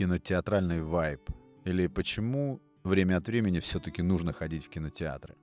[0.00, 1.20] кинотеатральный вайб?
[1.66, 5.34] Или почему время от времени все-таки нужно ходить в кинотеатры?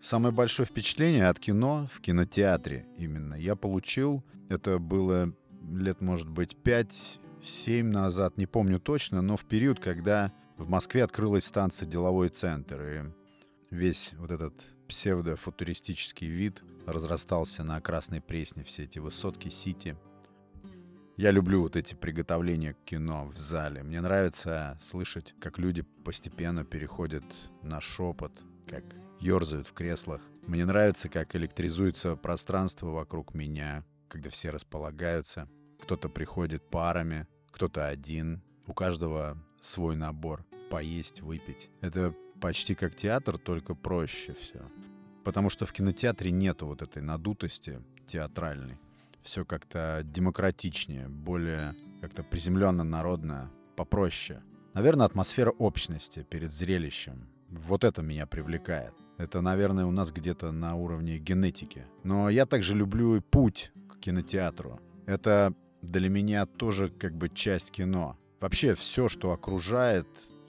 [0.00, 5.32] Самое большое впечатление от кино в кинотеатре именно я получил, это было
[5.72, 11.44] лет, может быть, 5-7 назад, не помню точно, но в период, когда в Москве открылась
[11.44, 13.02] станция «Деловой центр», и
[13.70, 14.54] весь вот этот
[14.88, 19.96] псевдофутуристический вид разрастался на Красной Пресне, все эти высотки, сити.
[21.20, 23.82] Я люблю вот эти приготовления к кино в зале.
[23.82, 27.24] Мне нравится слышать, как люди постепенно переходят
[27.60, 28.32] на шепот,
[28.66, 28.84] как
[29.20, 30.22] ерзают в креслах.
[30.46, 35.46] Мне нравится, как электризуется пространство вокруг меня, когда все располагаются.
[35.82, 38.42] Кто-то приходит парами, кто-то один.
[38.66, 40.46] У каждого свой набор.
[40.70, 41.68] Поесть, выпить.
[41.82, 44.62] Это почти как театр, только проще все.
[45.22, 48.78] Потому что в кинотеатре нету вот этой надутости театральной.
[49.22, 54.42] Все как-то демократичнее, более как-то приземленно народно, попроще.
[54.74, 57.28] Наверное, атмосфера общности перед зрелищем.
[57.48, 58.94] Вот это меня привлекает.
[59.18, 61.84] Это, наверное, у нас где-то на уровне генетики.
[62.04, 64.80] Но я также люблю и путь к кинотеатру.
[65.06, 68.16] Это для меня тоже как бы часть кино.
[68.40, 70.06] Вообще все, что окружает,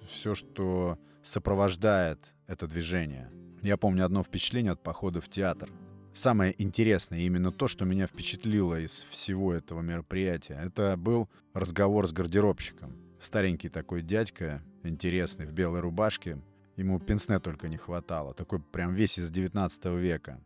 [0.07, 3.29] все, что сопровождает это движение.
[3.61, 5.69] Я помню одно впечатление от похода в театр.
[6.13, 12.11] Самое интересное, именно то, что меня впечатлило из всего этого мероприятия, это был разговор с
[12.11, 12.95] гардеробщиком.
[13.19, 16.39] Старенький такой дядька, интересный, в белой рубашке,
[16.81, 18.33] Ему пенсне только не хватало.
[18.33, 20.39] Такой прям весь из 19 века.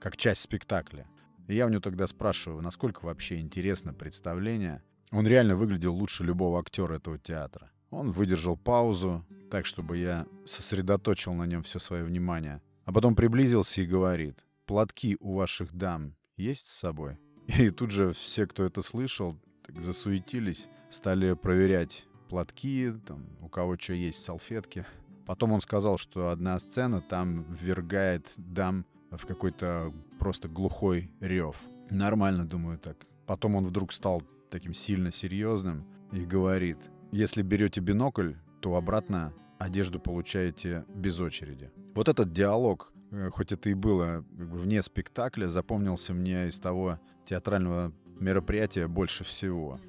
[0.00, 1.06] Как часть спектакля.
[1.48, 4.82] И я у него тогда спрашиваю, насколько вообще интересно представление.
[5.10, 7.70] Он реально выглядел лучше любого актера этого театра.
[7.90, 12.62] Он выдержал паузу, так, чтобы я сосредоточил на нем все свое внимание.
[12.84, 17.18] А потом приблизился и говорит, «Платки у ваших дам есть с собой?»
[17.58, 23.76] И тут же все, кто это слышал, так засуетились, стали проверять платки, там, у кого
[23.78, 24.86] что есть, салфетки.
[25.26, 31.56] Потом он сказал, что одна сцена там ввергает дам в какой-то просто глухой рев.
[31.90, 33.06] Нормально, думаю, так.
[33.26, 36.78] Потом он вдруг стал таким сильно серьезным и говорит,
[37.12, 41.70] если берете бинокль, то обратно одежду получаете без очереди.
[41.94, 42.92] Вот этот диалог,
[43.32, 49.80] хоть это и было вне спектакля, запомнился мне из того театрального мероприятия больше всего.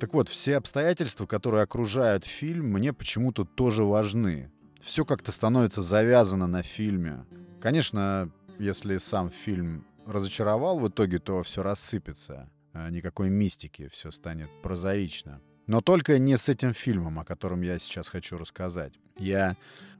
[0.00, 6.46] Так вот, все обстоятельства, которые окружают фильм, мне почему-то тоже важны все как-то становится завязано
[6.46, 7.24] на фильме.
[7.60, 12.50] Конечно, если сам фильм разочаровал в итоге, то все рассыпется.
[12.72, 15.40] А никакой мистики, все станет прозаично.
[15.68, 18.94] Но только не с этим фильмом, о котором я сейчас хочу рассказать.
[19.18, 19.54] Я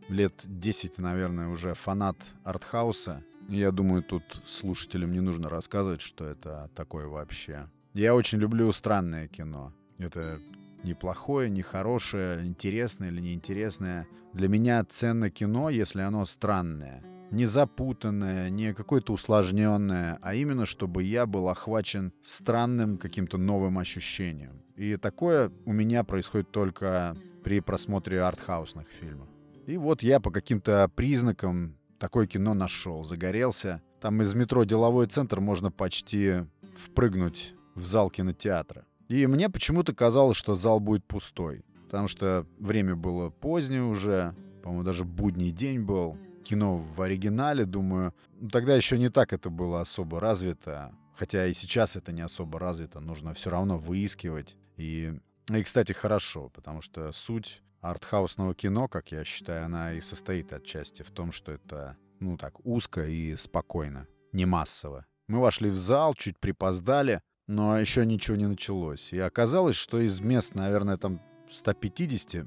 [0.08, 3.22] лет 10, наверное, уже фанат артхауса.
[3.50, 7.68] Я думаю, тут слушателям не нужно рассказывать, что это такое вообще.
[7.92, 9.74] Я очень люблю странное кино.
[9.98, 10.40] Это
[10.84, 14.06] неплохое, нехорошее, интересное или неинтересное.
[14.32, 17.02] Для меня ценно кино, если оно странное.
[17.30, 24.62] Не запутанное, не какое-то усложненное, а именно, чтобы я был охвачен странным каким-то новым ощущением.
[24.76, 29.28] И такое у меня происходит только при просмотре артхаусных фильмов.
[29.66, 33.82] И вот я по каким-то признакам такое кино нашел, загорелся.
[34.00, 36.44] Там из метро «Деловой центр» можно почти
[36.76, 38.86] впрыгнуть в зал кинотеатра.
[39.08, 41.64] И мне почему-то казалось, что зал будет пустой.
[41.84, 46.16] Потому что время было позднее уже, по-моему, даже будний день был.
[46.44, 50.92] Кино в оригинале, думаю, ну, тогда еще не так это было особо развито.
[51.14, 54.56] Хотя и сейчас это не особо развито, нужно все равно выискивать.
[54.76, 55.18] И,
[55.50, 61.02] и кстати, хорошо, потому что суть артхаусного кино, как я считаю, она и состоит отчасти
[61.02, 65.06] в том, что это, ну так, узко и спокойно, не массово.
[65.26, 69.12] Мы вошли в зал, чуть припоздали, но еще ничего не началось.
[69.12, 72.46] И оказалось, что из мест, наверное, там 150,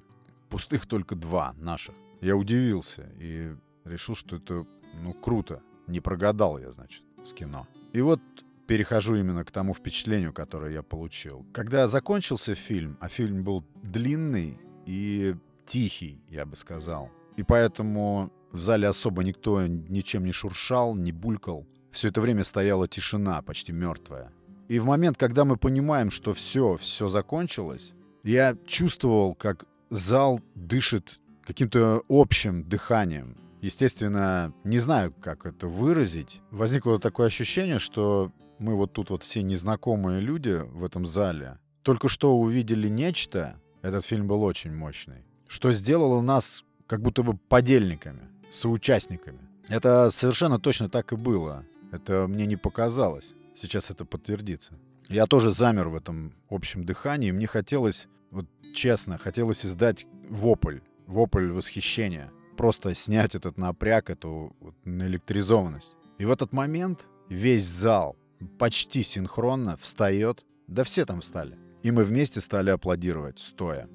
[0.49, 1.95] пустых только два наших.
[2.21, 3.55] Я удивился и
[3.85, 4.65] решил, что это,
[5.01, 5.61] ну, круто.
[5.87, 7.67] Не прогадал я, значит, с кино.
[7.93, 8.21] И вот
[8.67, 11.45] перехожу именно к тому впечатлению, которое я получил.
[11.53, 15.35] Когда закончился фильм, а фильм был длинный и
[15.65, 21.65] тихий, я бы сказал, и поэтому в зале особо никто ничем не шуршал, не булькал.
[21.91, 24.31] Все это время стояла тишина, почти мертвая.
[24.69, 27.93] И в момент, когда мы понимаем, что все, все закончилось,
[28.23, 33.35] я чувствовал, как зал дышит каким-то общим дыханием.
[33.61, 36.41] Естественно, не знаю, как это выразить.
[36.49, 41.59] Возникло такое ощущение, что мы вот тут вот все незнакомые люди в этом зале.
[41.83, 47.37] Только что увидели нечто, этот фильм был очень мощный, что сделало нас как будто бы
[47.37, 49.39] подельниками, соучастниками.
[49.67, 51.63] Это совершенно точно так и было.
[51.91, 53.33] Это мне не показалось.
[53.55, 54.73] Сейчас это подтвердится.
[55.07, 57.31] Я тоже замер в этом общем дыхании.
[57.31, 62.31] Мне хотелось Вот честно, хотелось издать вопль, вопль восхищения.
[62.57, 65.95] Просто снять этот напряг, эту вот наэлектризованность.
[66.17, 68.15] И в этот момент весь зал
[68.59, 71.57] почти синхронно встает, да все там встали.
[71.83, 73.89] И мы вместе стали аплодировать, стоя.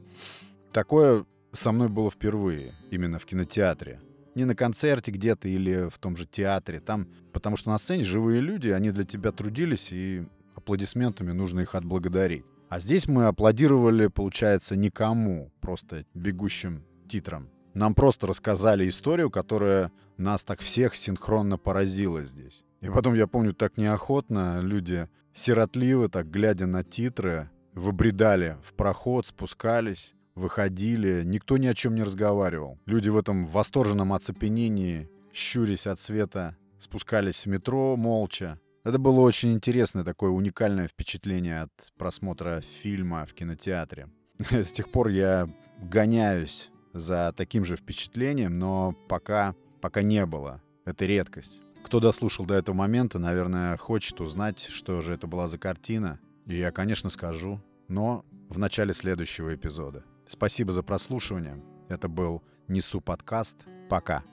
[0.73, 4.01] Такое со мной было впервые, именно в кинотеатре.
[4.35, 6.81] Не на концерте где-то или в том же театре.
[6.81, 11.75] Там, потому что на сцене живые люди, они для тебя трудились, и аплодисментами нужно их
[11.75, 12.45] отблагодарить.
[12.69, 17.49] А здесь мы аплодировали, получается, никому, просто бегущим титрам.
[17.77, 22.65] Нам просто рассказали историю, которая нас так всех синхронно поразила здесь.
[22.81, 29.27] И потом, я помню, так неохотно люди сиротливо, так глядя на титры, выбредали в проход,
[29.27, 31.23] спускались, выходили.
[31.23, 32.79] Никто ни о чем не разговаривал.
[32.87, 38.59] Люди в этом восторженном оцепенении, щурясь от света, спускались в метро молча.
[38.85, 44.09] Это было очень интересное такое уникальное впечатление от просмотра фильма в кинотеатре.
[44.51, 45.47] С тех пор я
[45.79, 50.63] гоняюсь за таким же впечатлением, но пока, пока не было.
[50.85, 51.63] Это редкость.
[51.85, 56.19] Кто дослушал до этого момента, наверное, хочет узнать, что же это была за картина.
[56.47, 60.05] И я, конечно, скажу, но в начале следующего эпизода.
[60.27, 61.63] Спасибо за прослушивание.
[61.89, 63.65] Это был Несу подкаст.
[63.89, 64.25] Пока.